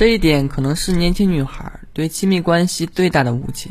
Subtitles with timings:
[0.00, 3.68] 这一点可能是年轻女孩对亲密关系最大的误解。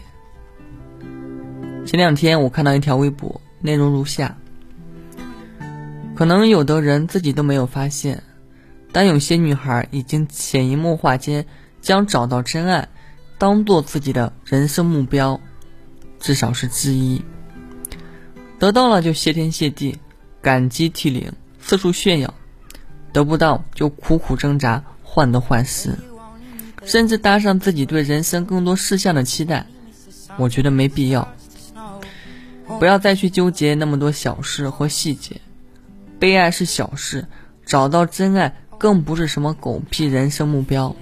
[1.88, 4.38] 前两天我看到一条微博，内容如下：
[6.14, 8.22] 可能有的人自己都没有发现，
[8.92, 11.44] 但有些女孩已经潜移默化间
[11.82, 12.88] 将找到真爱
[13.40, 15.42] 当做自己的人生目标，
[16.20, 17.20] 至少是之一。
[18.60, 19.98] 得到了就谢天谢地，
[20.44, 22.30] 感激涕零，四处炫耀；
[23.12, 25.98] 得不到就苦苦挣扎，患得患失，
[26.84, 29.66] 甚至搭上自己对人生更多事项的期待。
[30.38, 31.28] 我觉得没必要。
[32.80, 35.42] 不要再去纠结那么多小事或细节，
[36.20, 37.26] 被爱是小事，
[37.66, 40.96] 找到真爱更不是什么狗屁人生目标。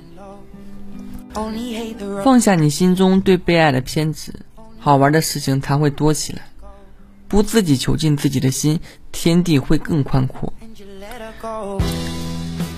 [2.24, 4.34] 放下你心中对被爱的偏执，
[4.80, 6.42] 好玩的事情才会多起来。
[7.28, 8.80] 不自己囚禁自己的心，
[9.12, 10.52] 天地会更宽阔。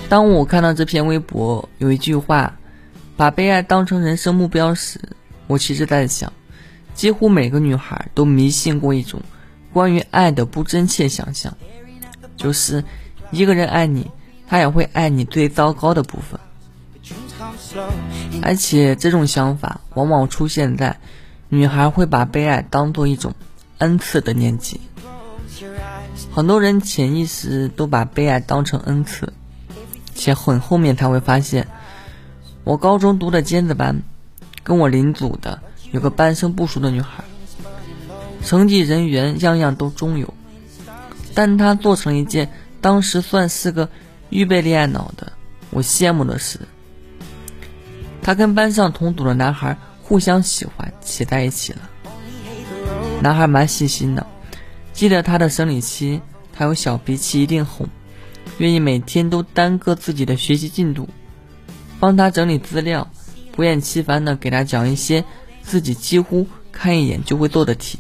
[0.10, 2.59] 当我看到这篇微博有一句话，
[3.20, 4.98] 把被爱当成人生目标时，
[5.48, 6.32] 我其实在想。
[6.94, 9.22] 几乎每个女孩都迷信过一种
[9.74, 11.58] 关于爱的不真切想象，
[12.38, 12.82] 就是
[13.30, 14.10] 一个人爱你，
[14.48, 16.40] 他也会爱你最糟糕的部分。
[18.42, 20.98] 而且这种想法往往出现在
[21.50, 23.36] 女孩会把被爱当做一种
[23.80, 24.80] 恩赐的年纪。
[26.32, 29.34] 很多人潜意识都把被爱当成恩赐，
[30.16, 31.68] 且很后面才会发现，
[32.70, 34.00] 我高中读的尖子班，
[34.64, 35.60] 跟我邻组的。
[35.92, 37.24] 有个半生不熟的女孩，
[38.46, 40.32] 成绩、人缘样样都中游，
[41.34, 42.48] 但她做成一件
[42.80, 43.90] 当时算是个
[44.30, 45.34] 预备恋爱脑的。
[45.72, 46.60] 我羡慕的是，
[48.22, 51.80] 她跟班上同组的男孩互相喜欢，骑在一起了。
[53.20, 54.28] 男孩蛮细心的，
[54.94, 56.22] 记得她的生理期，
[56.54, 57.88] 她有小脾气，一定哄，
[58.60, 61.10] 愿意每天都耽搁自己的学习进度，
[62.00, 63.08] 帮他整理资料，
[63.52, 65.24] 不厌其烦的给他讲一些。
[65.62, 68.00] 自己几乎看一眼就会做的题，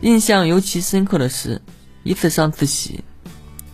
[0.00, 1.62] 印象尤其深刻的是，
[2.02, 3.04] 一次上自习，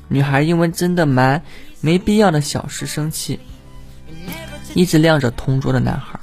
[0.09, 1.43] 女孩因为真的蛮
[1.81, 3.41] 没必要的小事生气，
[4.75, 6.21] 一直晾着同桌的男孩，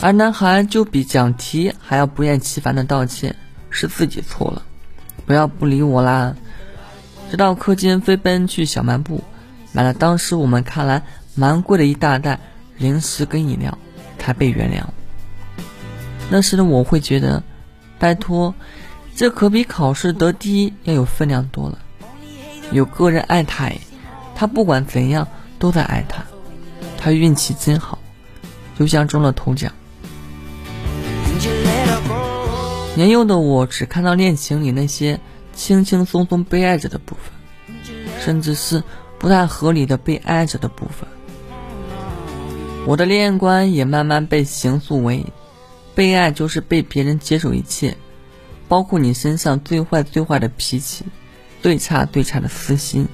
[0.00, 3.34] 而男孩就比讲题还要不厌其烦的道歉，
[3.68, 4.62] 是自己错了，
[5.26, 6.32] 不要不理我啦。
[7.32, 9.24] 直到课间飞奔去小卖部，
[9.72, 11.02] 买了当时我们看来
[11.34, 12.38] 蛮贵的一大袋
[12.76, 13.76] 零食跟饮料。
[14.22, 14.84] 才被原谅。
[16.30, 17.42] 那时的我会觉得，
[17.98, 18.54] 拜托，
[19.16, 21.78] 这可比考试得第一要有分量多了。
[22.70, 23.72] 有个人爱他，
[24.36, 25.26] 他不管怎样
[25.58, 26.22] 都在爱他，
[26.96, 27.98] 他运气真好，
[28.78, 29.72] 就像中了头奖。
[32.94, 35.18] 年幼的我只看到恋情里那些
[35.52, 37.84] 轻轻松松被爱着的部分，
[38.24, 38.84] 甚至是
[39.22, 41.08] 不太合理的被爱着的部分。
[42.84, 45.24] 我的恋爱观也慢慢被形塑为，
[45.94, 47.96] 被爱就是被别人接受一切，
[48.66, 51.04] 包括你身上最坏最坏的脾气，
[51.62, 53.06] 最差最差的私心，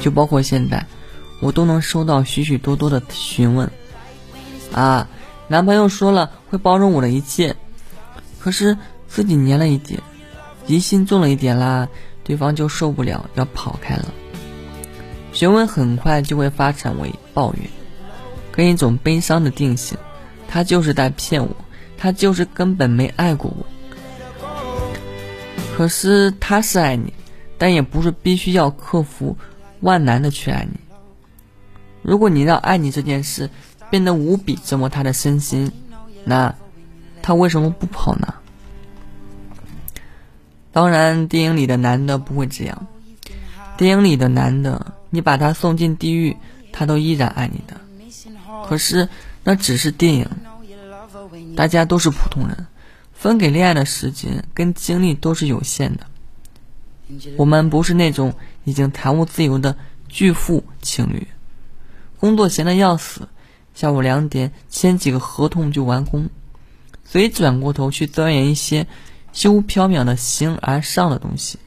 [0.00, 0.84] 就包括现在，
[1.40, 3.70] 我都能收到许许多多的询问。
[4.72, 5.08] 啊，
[5.46, 7.54] 男朋友说了会包容我的一切，
[8.40, 8.76] 可是
[9.06, 10.02] 自己黏了一点，
[10.66, 11.86] 疑心重了一点啦，
[12.24, 14.12] 对方就受不了要跑开了。
[15.32, 17.62] 询问很快就会发展为抱怨。
[18.50, 19.96] 跟一种悲伤的定性，
[20.48, 21.56] 他就是在骗我，
[21.96, 23.64] 他就是根本没爱过我。
[25.76, 27.12] 可是他是爱你，
[27.56, 29.36] 但也不是必须要克服
[29.80, 30.80] 万难的去爱你。
[32.02, 33.48] 如果你让爱你这件事
[33.90, 35.70] 变得无比折磨他的身心，
[36.24, 36.52] 那
[37.22, 38.34] 他为什么不跑呢？
[40.72, 42.86] 当然，电影里的男的不会这样。
[43.76, 46.36] 电影里的男的，你把他送进地狱，
[46.72, 47.80] 他都依然爱你的。
[48.68, 49.08] 可是，
[49.44, 50.28] 那只是电影。
[51.56, 52.66] 大家都是普通人，
[53.12, 56.06] 分给恋爱的时间跟精力都是有限的。
[57.36, 59.76] 我们不是那种已经财务自由的
[60.08, 61.26] 巨富情侣，
[62.18, 63.28] 工作闲的要死，
[63.74, 66.28] 下午两点签几个合同就完工，
[67.04, 68.86] 所以转过头去钻研一些
[69.32, 71.58] 虚无缥缈的形而上的东西，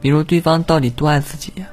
[0.00, 1.68] 比如对方到底多爱自己呀？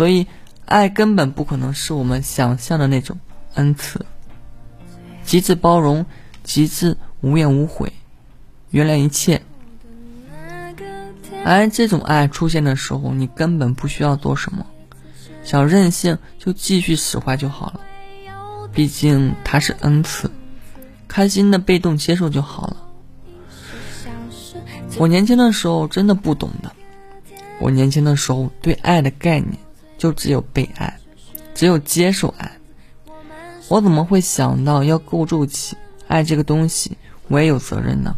[0.00, 0.26] 所以。
[0.66, 3.18] 爱根本不可能是我们想象的那种
[3.54, 4.06] 恩赐，
[5.24, 6.06] 极致包容，
[6.44, 7.92] 极致无怨无悔，
[8.70, 9.42] 原谅一切。
[11.44, 14.64] 而这种爱出现的时候，你根本不需要做什么，
[15.42, 17.80] 想任性就继续使坏就好了。
[18.72, 20.30] 毕竟它是恩赐，
[21.08, 22.76] 开心的被动接受就好了。
[24.98, 26.70] 我年轻的时候真的不懂的，
[27.58, 29.58] 我年轻的时候对爱的概念。
[30.00, 30.98] 就只有被爱，
[31.54, 32.52] 只有接受爱。
[33.68, 35.76] 我怎么会想到要构筑起
[36.08, 36.96] 爱这个东西？
[37.28, 38.16] 我也有责任呢。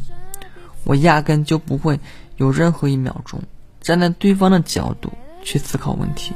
[0.84, 1.99] 我压根就不会
[2.37, 3.43] 有任何一秒钟
[3.81, 5.12] 站在对方的角度
[5.43, 6.32] 去思考问题。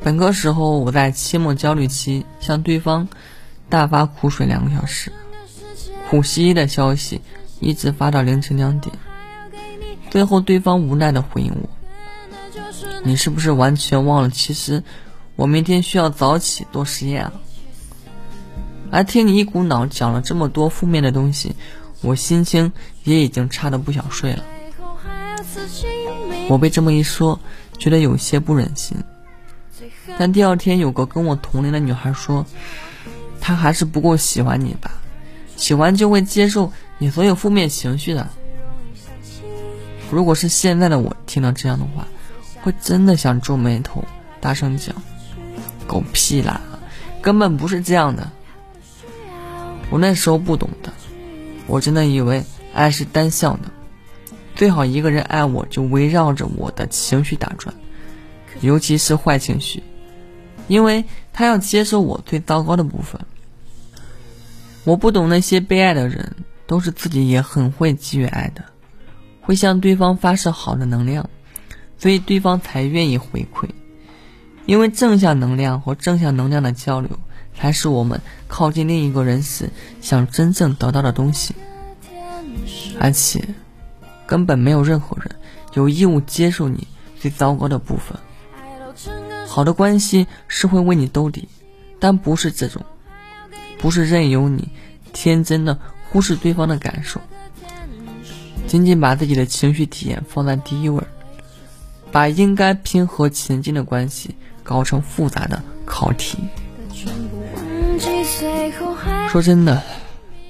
[0.00, 3.08] 本科时候，我在期末焦虑期向对方
[3.68, 5.12] 大发苦水两个小时，
[6.08, 7.20] 苦兮兮的消息
[7.58, 8.96] 一直发到凌晨两点，
[10.10, 11.68] 最后对方无奈的回应我
[13.04, 14.30] ：“你是不是完全忘了？
[14.30, 14.82] 其实
[15.36, 17.32] 我明天需要早起做实验啊。”
[18.90, 21.54] 而听你一股脑讲了这么多负面的东西，
[22.00, 22.72] 我心情
[23.04, 24.44] 也已经差的不想睡了。
[26.48, 27.38] 我被这么一说，
[27.78, 28.96] 觉得有些不忍心。
[30.18, 32.44] 但第二天，有个跟我同龄的女孩说，
[33.40, 34.90] 她还是不够喜欢你吧？
[35.56, 38.26] 喜欢就会接受你所有负面情绪的。
[40.10, 42.08] 如果是现在的我听到这样的话，
[42.62, 44.04] 会真的想皱眉头，
[44.40, 44.94] 大声讲
[45.86, 46.60] ：“狗屁啦，
[47.22, 48.30] 根本不是这样的。”
[49.90, 50.92] 我那时候不懂的，
[51.66, 52.44] 我真的以为
[52.74, 53.70] 爱是单向的，
[54.54, 57.74] 最好一个人爱我就围绕着我的情绪打转，
[58.60, 59.82] 尤其是坏情绪，
[60.66, 63.18] 因为他要接受我最糟糕的部分。
[64.84, 68.62] 我不懂那些被爱的人都是自己也很会给予爱的，
[69.40, 71.30] 会向对方发射好的能量，
[71.98, 73.68] 所以对方才愿意回馈，
[74.66, 77.10] 因为正向能量和正向能量的交流。
[77.60, 79.68] 才是我们靠近另一个人时
[80.00, 81.56] 想真正得到的东西，
[83.00, 83.44] 而且
[84.28, 85.28] 根本没有任何人
[85.74, 86.86] 有义务接受你
[87.18, 88.16] 最糟糕的部分。
[89.48, 91.48] 好的关系是会为你兜底，
[91.98, 92.80] 但不是这种，
[93.78, 94.68] 不是任由你
[95.12, 95.76] 天真的
[96.08, 97.20] 忽视对方的感受，
[98.68, 101.02] 仅仅把自己的情绪体验放在第一位，
[102.10, 106.38] 把应该平和前进的关系搞成复杂的考题。
[109.30, 109.82] 说真的，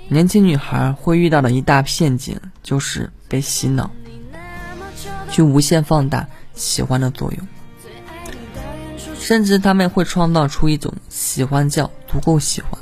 [0.08, 3.90] 年轻女孩会遇到的一大陷阱就是被洗脑，
[5.30, 7.48] 去无限放大喜欢的作用，
[9.18, 12.78] 甚至他们会创造出一种喜欢叫足够喜欢。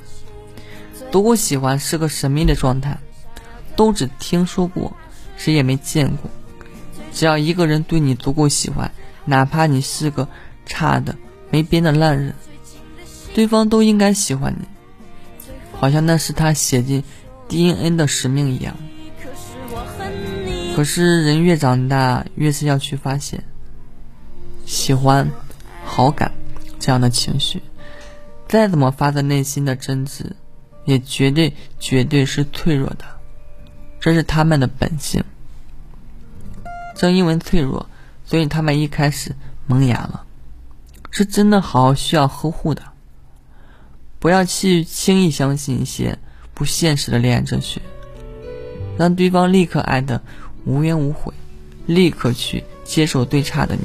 [1.10, 2.98] 足够喜欢是个神秘的状态，
[3.74, 4.94] 都只听说过，
[5.36, 6.30] 谁也没见过。
[7.16, 8.92] 只要一个人对你足够喜欢，
[9.24, 10.28] 哪怕你是个
[10.66, 11.16] 差的
[11.48, 12.34] 没边的烂人。
[13.34, 14.66] 对方都应该喜欢你，
[15.72, 17.02] 好像那是他写进
[17.48, 18.76] DNA 的使命一样。
[20.76, 23.42] 可是人越长大，越是要去发现，
[24.66, 25.30] 喜欢、
[25.86, 26.32] 好感
[26.78, 27.62] 这样的情绪，
[28.46, 30.32] 再怎么发自内心的真挚，
[30.84, 33.06] 也绝对绝对是脆弱的，
[34.00, 35.24] 这是他们的本性。
[36.96, 37.86] 正因为脆弱，
[38.24, 40.24] 所以他们一开始萌芽了，
[41.10, 42.82] 是真的好需要呵护的。
[44.18, 46.18] 不要去轻易相信一些
[46.54, 47.80] 不现实的恋爱哲学，
[48.98, 50.20] 让对方立刻爱的
[50.64, 51.32] 无怨无悔，
[51.84, 53.82] 立刻去接受最差的你。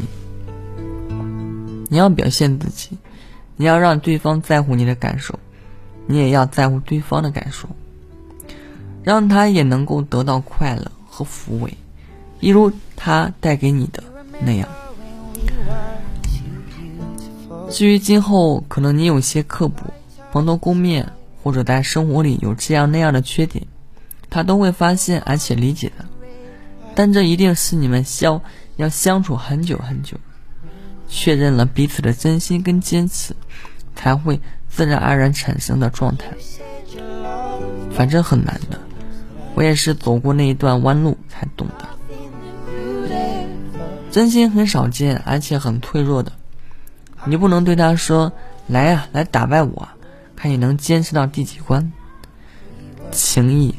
[1.90, 2.98] 你要表现自己，
[3.58, 5.38] 你要让对方在乎你的感受，
[6.08, 7.68] 你也要在乎对方的感受，
[9.04, 11.76] 让他也能够得到快乐和抚慰，
[12.42, 14.04] 一如他带给你的
[14.42, 14.68] 那样。
[17.70, 19.82] 至于今后，可能你有些刻薄。
[20.34, 21.12] 蓬头垢面，
[21.44, 23.66] 或者在生活里有这样那样的缺点，
[24.30, 26.06] 他都会发现而且理解的。
[26.96, 28.42] 但这一定是你们相
[28.78, 30.18] 要相处很久很久，
[31.10, 33.36] 确认了彼此的真心跟坚持，
[33.94, 34.40] 才会
[34.70, 36.28] 自然而然产生的状态。
[37.92, 38.80] 反正很难的，
[39.54, 41.90] 我也是走过那一段弯路才懂的。
[44.12, 46.32] 真心很少见，而且很脆弱的。
[47.26, 48.34] 你不能对他说
[48.68, 49.88] ：“来呀，来打败我。”
[50.36, 51.92] 看你能坚持到第几关？
[53.12, 53.74] 情谊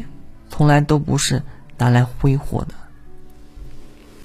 [0.48, 1.42] 从来都不是
[1.76, 2.74] 拿来挥霍的。